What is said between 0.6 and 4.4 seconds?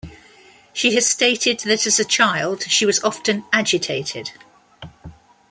She has stated that, as a child, she was often "agitated".